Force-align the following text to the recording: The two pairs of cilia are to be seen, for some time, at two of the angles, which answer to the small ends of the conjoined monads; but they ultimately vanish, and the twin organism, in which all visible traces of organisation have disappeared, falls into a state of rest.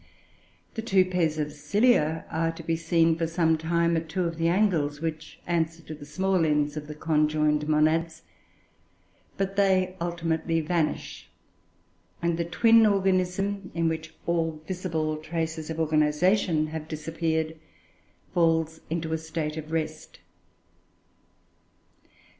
The 0.73 0.81
two 0.81 1.05
pairs 1.05 1.37
of 1.37 1.51
cilia 1.53 2.25
are 2.31 2.51
to 2.53 2.63
be 2.63 2.75
seen, 2.75 3.15
for 3.15 3.27
some 3.27 3.55
time, 3.55 3.95
at 3.95 4.09
two 4.09 4.23
of 4.23 4.37
the 4.39 4.47
angles, 4.47 4.99
which 4.99 5.39
answer 5.45 5.83
to 5.83 5.93
the 5.93 6.07
small 6.07 6.43
ends 6.43 6.75
of 6.75 6.87
the 6.87 6.95
conjoined 6.95 7.69
monads; 7.69 8.23
but 9.37 9.57
they 9.57 9.95
ultimately 10.01 10.59
vanish, 10.59 11.29
and 12.19 12.35
the 12.39 12.45
twin 12.45 12.83
organism, 12.87 13.71
in 13.75 13.87
which 13.87 14.15
all 14.25 14.59
visible 14.67 15.17
traces 15.17 15.69
of 15.69 15.79
organisation 15.79 16.65
have 16.69 16.87
disappeared, 16.87 17.55
falls 18.33 18.81
into 18.89 19.13
a 19.13 19.19
state 19.19 19.55
of 19.55 19.71
rest. 19.71 20.17